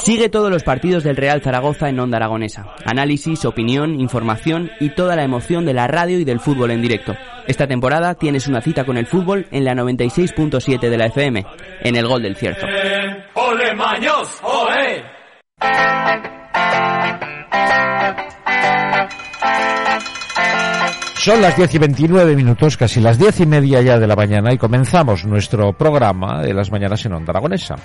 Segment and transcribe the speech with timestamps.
[0.00, 2.74] Sigue todos los partidos del Real Zaragoza en Onda Aragonesa.
[2.86, 7.14] Análisis, opinión, información y toda la emoción de la radio y del fútbol en directo.
[7.46, 11.44] Esta temporada tienes una cita con el fútbol en la 96.7 de la FM,
[11.82, 12.36] en el Gol del.
[14.42, 15.04] ¡Ole!
[21.22, 24.52] Son las 10 y 29 minutos, casi las 10 y media ya de la mañana
[24.52, 27.76] y comenzamos nuestro programa de las mañanas en Onda Aragonesa.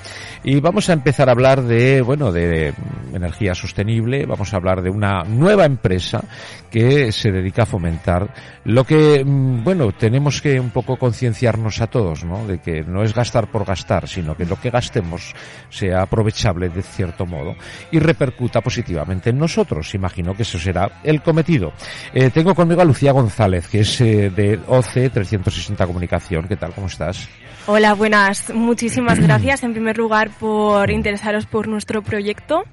[0.44, 2.74] Y vamos a empezar a hablar de, bueno, de
[3.14, 6.24] energía sostenible, vamos a hablar de una nueva empresa
[6.72, 11.88] que se dedica a fomentar lo que, mm, bueno, tenemos que un poco concienciarnos a
[11.88, 12.48] todos, ¿no?
[12.48, 15.36] De que no es gastar por gastar, sino que lo que gastemos
[15.70, 17.56] sea aprovechable de cierto modo
[17.92, 19.94] y repercuta positivamente en nosotros.
[19.94, 21.72] Imagino que eso será el cometido.
[22.16, 26.48] Eh, tengo conmigo a Lucía González González, que es eh, de OC 360 Comunicación.
[26.48, 26.74] ¿Qué tal?
[26.74, 27.28] ¿Cómo estás?
[27.66, 28.54] Hola, buenas.
[28.54, 32.64] Muchísimas gracias en primer lugar por interesaros por nuestro proyecto,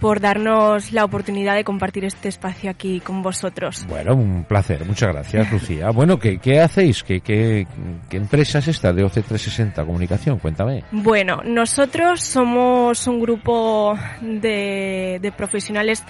[0.00, 3.84] por darnos la oportunidad de compartir este espacio aquí con vosotros.
[3.88, 4.84] Bueno, un placer.
[4.84, 5.90] Muchas gracias, Lucía.
[5.90, 7.02] Bueno, ¿qué, qué hacéis?
[7.02, 7.66] ¿Qué, qué,
[8.08, 10.38] qué empresa es esta de OC 360 Comunicación?
[10.38, 10.84] Cuéntame.
[10.92, 16.04] Bueno, nosotros somos un grupo de, de profesionales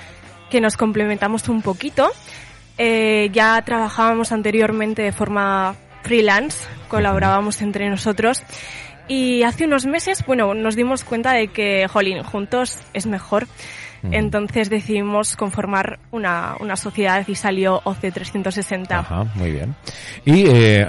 [0.50, 2.10] que nos complementamos un poquito.
[2.84, 8.42] Eh, ya trabajábamos anteriormente de forma freelance, colaborábamos entre nosotros
[9.06, 13.46] y hace unos meses, bueno, nos dimos cuenta de que, jolín, juntos es mejor.
[14.10, 18.90] Entonces decidimos conformar una, una sociedad y salió OC360.
[18.90, 19.76] Ajá, muy bien.
[20.24, 20.84] Y, eh,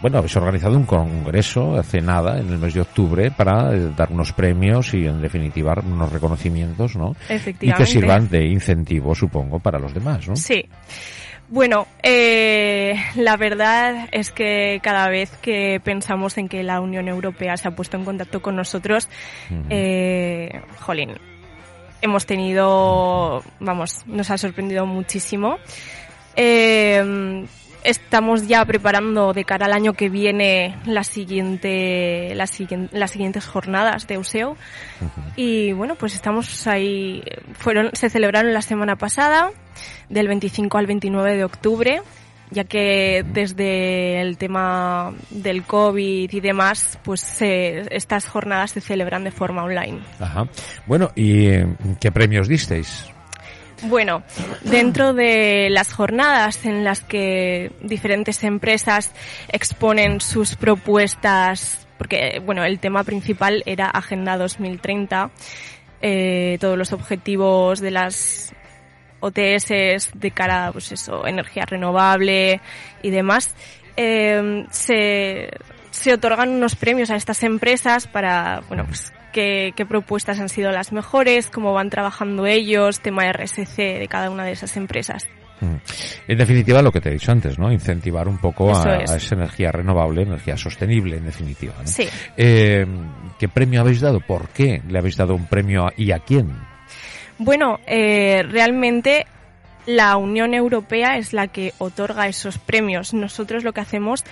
[0.00, 4.12] bueno, habéis organizado un congreso hace nada, en el mes de octubre, para eh, dar
[4.12, 7.16] unos premios y, en definitiva, unos reconocimientos, ¿no?
[7.28, 7.66] Efectivamente.
[7.66, 10.36] Y que sirvan de incentivo, supongo, para los demás, ¿no?
[10.36, 10.64] Sí.
[11.52, 17.58] Bueno, eh, la verdad es que cada vez que pensamos en que la Unión Europea
[17.58, 19.06] se ha puesto en contacto con nosotros,
[19.68, 21.10] eh, jolín,
[22.00, 25.58] hemos tenido, vamos, nos ha sorprendido muchísimo.
[26.36, 27.44] Eh,
[27.84, 32.58] estamos ya preparando de cara al año que viene la siguiente, las,
[32.92, 34.56] las siguientes jornadas de Euseo.
[35.36, 37.22] Y bueno, pues estamos ahí,
[37.58, 39.50] fueron, se celebraron la semana pasada,
[40.08, 42.02] del 25 al 29 de octubre
[42.52, 49.30] ya que desde el tema del COVID y demás, pues estas jornadas se celebran de
[49.30, 50.00] forma online.
[50.20, 50.46] Ajá.
[50.86, 51.66] Bueno, ¿y eh,
[51.98, 53.06] qué premios disteis?
[53.84, 54.22] Bueno,
[54.62, 59.10] dentro de las jornadas en las que diferentes empresas
[59.48, 65.30] exponen sus propuestas, porque bueno, el tema principal era Agenda 2030,
[66.00, 68.54] eh, todos los objetivos de las
[69.22, 72.60] OTS de cara a pues eso, energía renovable
[73.02, 73.54] y demás,
[73.96, 75.48] eh, se,
[75.90, 80.70] se otorgan unos premios a estas empresas para, bueno, pues qué, qué, propuestas han sido
[80.72, 85.26] las mejores, cómo van trabajando ellos, tema RSC de cada una de esas empresas.
[85.62, 85.76] Mm.
[86.26, 87.70] En definitiva, lo que te he dicho antes, ¿no?
[87.72, 91.74] Incentivar un poco a, a, esa energía renovable, energía sostenible, en definitiva.
[91.80, 91.86] ¿no?
[91.86, 92.08] Sí.
[92.36, 92.84] Eh,
[93.38, 94.20] ¿Qué premio habéis dado?
[94.20, 96.52] ¿Por qué le habéis dado un premio a, y a quién?
[97.44, 99.26] Bueno, eh, realmente
[99.84, 103.14] la Unión Europea es la que otorga esos premios.
[103.14, 104.24] Nosotros lo que hacemos,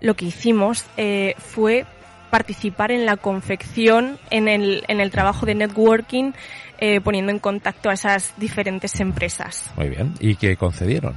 [0.00, 1.86] lo que hicimos, eh, fue
[2.30, 6.32] participar en la confección, en el, en el trabajo de networking,
[6.78, 9.70] eh, poniendo en contacto a esas diferentes empresas.
[9.76, 10.14] Muy bien.
[10.18, 11.14] ¿Y qué concedieron?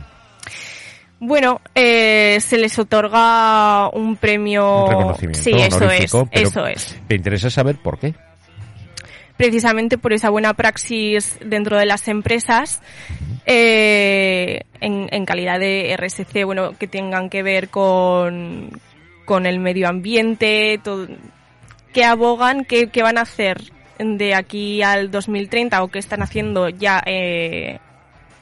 [1.19, 4.83] Bueno, eh, se les otorga un premio.
[4.83, 5.41] Un reconocimiento.
[5.41, 6.13] Sí, eso es.
[6.31, 7.01] Eso es.
[7.09, 8.13] Me interesa saber por qué.
[9.37, 12.81] Precisamente por esa buena praxis dentro de las empresas,
[13.45, 18.69] eh, en, calidad de RSC, bueno, que tengan que ver con,
[19.25, 21.07] con el medio ambiente, todo,
[21.93, 27.01] que abogan, que, van a hacer de aquí al 2030 o que están haciendo ya
[27.05, 27.79] eh,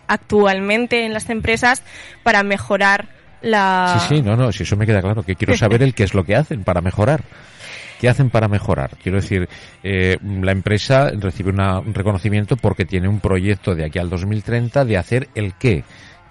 [0.07, 1.83] actualmente en las empresas
[2.23, 3.07] para mejorar
[3.41, 3.99] la...
[3.99, 6.13] Sí, sí, no, no, si eso me queda claro, que quiero saber el qué es
[6.13, 7.23] lo que hacen para mejorar.
[8.01, 8.97] ¿Qué hacen para mejorar?
[8.97, 9.47] Quiero decir,
[9.83, 14.85] eh, la empresa recibe una, un reconocimiento porque tiene un proyecto de aquí al 2030
[14.85, 15.83] de hacer el qué.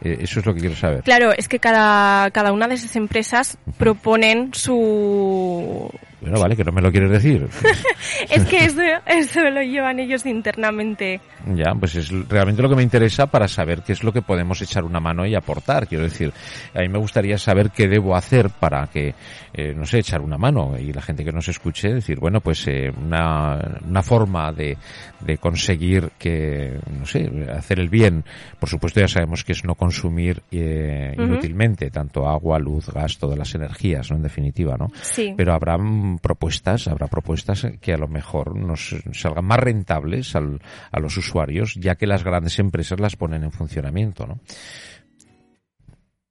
[0.02, 1.02] Eh, eso es lo que quiero saber.
[1.02, 5.90] Claro, es que cada, cada una de esas empresas proponen su...
[6.20, 7.48] Bueno, vale, que no me lo quieres decir.
[8.30, 11.18] es que eso, eso lo llevan ellos internamente.
[11.54, 14.60] Ya, pues es realmente lo que me interesa para saber qué es lo que podemos
[14.60, 15.88] echar una mano y aportar.
[15.88, 16.30] Quiero decir,
[16.74, 19.14] a mí me gustaría saber qué debo hacer para que,
[19.54, 22.66] eh, no sé, echar una mano y la gente que nos escuche decir, bueno, pues
[22.68, 23.58] eh, una,
[23.88, 24.76] una forma de,
[25.20, 28.24] de conseguir que, no sé, hacer el bien.
[28.58, 33.36] Por supuesto, ya sabemos que es no consumir eh, inútilmente tanto agua, luz, gas, todas
[33.36, 34.16] las energías, ¿no?
[34.18, 34.88] En definitiva, ¿no?
[35.02, 35.34] Sí.
[35.36, 35.76] Pero habrá
[36.22, 40.60] propuestas, habrá propuestas que a lo mejor nos salgan más rentables al-
[40.92, 44.38] a los usuarios, ya que las grandes empresas las ponen en funcionamiento, ¿no?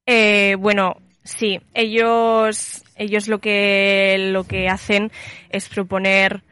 [0.06, 5.12] Eh, bueno, sí, ellos, ellos lo que, lo que hacen
[5.50, 6.44] es proponer,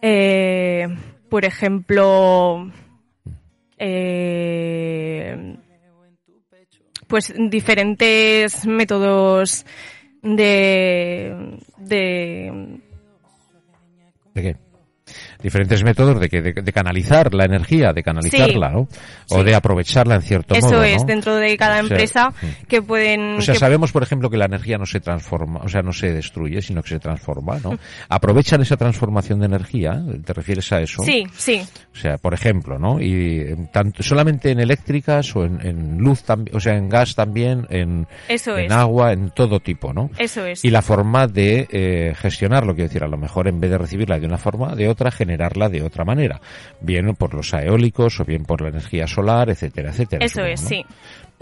[0.00, 0.86] eh,
[1.28, 2.70] por ejemplo,
[3.78, 5.56] eh,
[7.12, 9.66] pues diferentes métodos
[10.22, 12.80] de, de.
[15.42, 18.88] Diferentes métodos de, que, de, de canalizar la energía, de canalizarla, ¿no?
[19.28, 19.42] O Sí.
[19.44, 21.06] de aprovecharla en cierto eso modo, es ¿no?
[21.06, 22.66] dentro de cada O sea, empresa mm.
[22.68, 25.68] que pueden O sea, que- sabemos, por ejemplo, que la energía no se transforma, o
[25.68, 27.76] sea, no se destruye, sino que se transforma, ¿no?
[28.08, 30.02] ¿Aprovechan esa transformación de energía?
[30.24, 31.02] ¿Te refieres a eso?
[31.02, 31.62] sí sí
[31.92, 33.00] O sea, por ejemplo, ¿no?
[33.00, 37.66] Y tanto, solamente en eléctricas o en, en luz también, o sea, en gas también,
[37.70, 40.10] en, eso en es agua, en todo tipo, ¿no?
[40.18, 43.70] eso es Y la forma de eh, gestionarlo, quiero decir, a lo mejor en vez
[43.70, 46.40] de recibirla de una forma, de otra, generarla de otra manera.
[46.80, 50.24] Bien por los eólicos o bien por la energía solar, etcétera, etcétera.
[50.24, 50.92] eso es sí ¿no?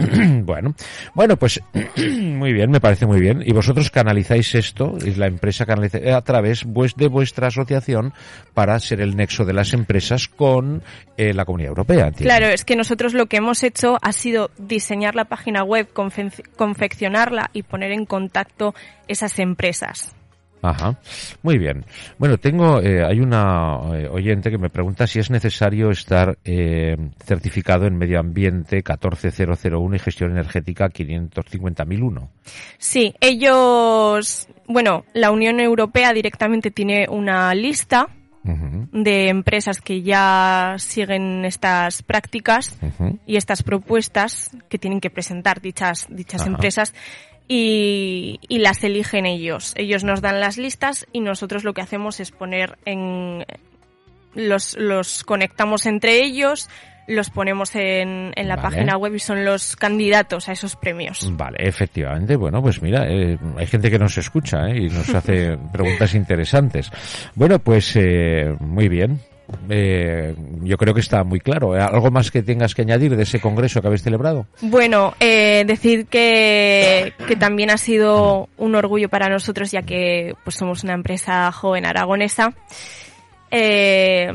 [0.45, 0.75] bueno,
[1.15, 1.61] bueno, pues
[1.97, 3.43] muy bien, me parece muy bien.
[3.45, 8.13] Y vosotros canalizáis esto, y la empresa canaliza eh, a través pues, de vuestra asociación
[8.55, 10.83] para ser el nexo de las empresas con
[11.17, 12.11] eh, la Comunidad Europea.
[12.13, 16.45] Claro, es que nosotros lo que hemos hecho ha sido diseñar la página web, confe-
[16.57, 18.75] confeccionarla y poner en contacto
[19.09, 20.15] esas empresas.
[20.63, 20.99] Ajá,
[21.43, 21.85] muy bien.
[22.19, 26.97] Bueno, tengo, eh, hay una eh, oyente que me pregunta si es necesario estar eh,
[27.25, 32.31] certificado en medio ambiente 14001 y gestión energética 550001.
[32.79, 38.09] Sí, ellos, bueno, la Unión Europea directamente tiene una lista
[38.43, 42.79] de empresas que ya siguen estas prácticas
[43.27, 46.95] y estas propuestas que tienen que presentar dichas, dichas empresas
[47.53, 49.73] y, y las eligen ellos.
[49.75, 53.45] Ellos nos dan las listas y nosotros lo que hacemos es poner en...
[54.37, 56.71] Los, los conectamos entre ellos,
[57.09, 58.69] los ponemos en, en la Vale.
[58.69, 61.29] página web y son los candidatos a esos premios.
[61.37, 62.37] Vale, efectivamente.
[62.37, 64.83] Bueno, pues mira, eh, hay gente que nos escucha ¿eh?
[64.83, 66.89] y nos hace preguntas interesantes.
[67.35, 69.19] Bueno, pues eh, muy bien.
[69.69, 71.77] Eh, yo creo que está muy claro.
[71.77, 71.81] ¿Eh?
[71.81, 74.47] ¿Algo más que tengas que añadir de ese congreso que habéis celebrado?
[74.63, 80.57] Bueno, eh, decir que, que también ha sido un orgullo para nosotros ya que pues
[80.57, 82.55] somos una empresa joven aragonesa
[83.51, 84.31] eh,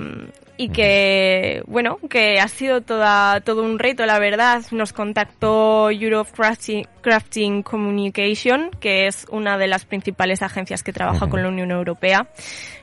[0.57, 6.31] y que bueno que ha sido toda todo un reto la verdad nos contactó Europe
[6.33, 11.71] Crafting, Crafting Communication que es una de las principales agencias que trabaja con la Unión
[11.71, 12.27] Europea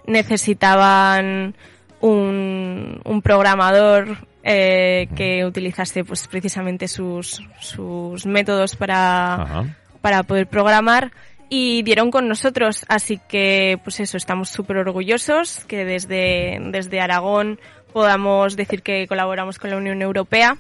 [0.07, 1.55] necesitaban
[2.03, 9.77] un, un programador eh, que utilizase pues precisamente sus, sus métodos para, Ajá.
[10.01, 11.13] para poder programar
[11.49, 17.61] y dieron con nosotros, así que pues eso, estamos súper orgullosos que desde, desde Aragón
[17.93, 20.57] podamos decir que colaboramos con la Unión Europea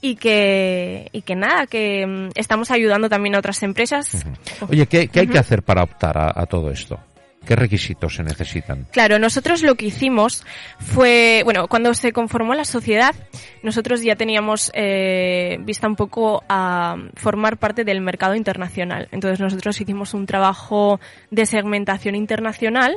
[0.00, 4.24] y que, y que nada, que mm, estamos ayudando también a otras empresas.
[4.68, 7.00] Oye, ¿qué, qué hay que hacer para optar a, a todo esto?
[7.46, 8.86] ¿Qué requisitos se necesitan?
[8.90, 10.44] Claro, nosotros lo que hicimos
[10.78, 13.14] fue, bueno, cuando se conformó la sociedad,
[13.62, 19.08] nosotros ya teníamos eh, vista un poco a formar parte del mercado internacional.
[19.12, 22.94] Entonces nosotros hicimos un trabajo de segmentación internacional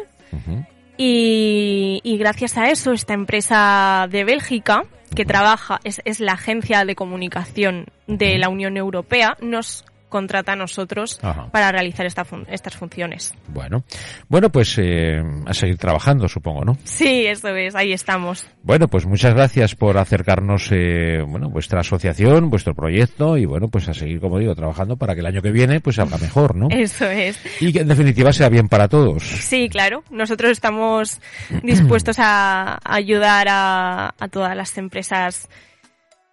[0.97, 4.83] y, y gracias a eso esta empresa de Bélgica
[5.15, 10.55] que trabaja, es, es la agencia de comunicación de la Unión Europea, nos contrata a
[10.55, 11.47] nosotros Ajá.
[11.51, 13.33] para realizar esta fun- estas funciones.
[13.47, 13.83] Bueno,
[14.29, 16.77] bueno, pues eh, a seguir trabajando, supongo, ¿no?
[16.83, 18.47] Sí, eso es, ahí estamos.
[18.63, 23.87] Bueno, pues muchas gracias por acercarnos, eh, bueno, vuestra asociación, vuestro proyecto y bueno, pues
[23.89, 26.67] a seguir, como digo, trabajando para que el año que viene pues habrá mejor, ¿no?
[26.69, 27.39] Eso es.
[27.61, 29.23] Y que en definitiva sea bien para todos.
[29.23, 30.03] Sí, claro.
[30.09, 31.19] Nosotros estamos
[31.63, 35.49] dispuestos a a ayudar a, a todas las empresas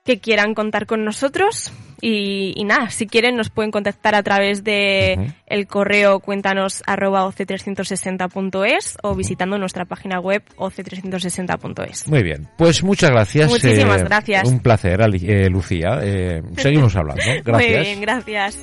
[0.04, 1.72] que quieran contar con nosotros
[2.06, 8.98] Y, nada, si quieren nos pueden contactar a través de el correo cuéntanos arroba oc360.es
[9.02, 12.08] o visitando nuestra página web oc360.es.
[12.08, 13.48] Muy bien, pues muchas gracias.
[13.48, 14.46] Muchísimas eh, gracias.
[14.46, 16.00] Un placer, eh, Lucía.
[16.02, 17.22] Eh, seguimos hablando.
[17.42, 17.72] Gracias.
[17.72, 18.58] Muy bien, gracias.